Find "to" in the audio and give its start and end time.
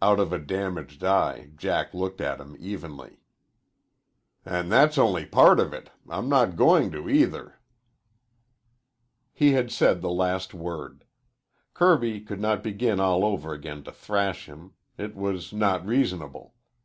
6.92-7.08, 13.82-13.90